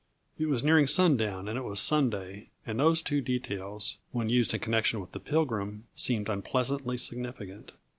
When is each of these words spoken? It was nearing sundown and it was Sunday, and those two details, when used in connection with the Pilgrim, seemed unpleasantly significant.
It 0.39 0.47
was 0.47 0.63
nearing 0.63 0.87
sundown 0.87 1.47
and 1.47 1.59
it 1.59 1.63
was 1.63 1.79
Sunday, 1.79 2.49
and 2.65 2.79
those 2.79 3.03
two 3.03 3.21
details, 3.21 3.99
when 4.11 4.29
used 4.29 4.51
in 4.51 4.59
connection 4.59 4.99
with 4.99 5.11
the 5.11 5.19
Pilgrim, 5.19 5.83
seemed 5.93 6.27
unpleasantly 6.27 6.97
significant. 6.97 7.73